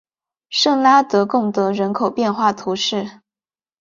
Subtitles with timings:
[0.49, 3.21] 圣拉德贡德人口变化图示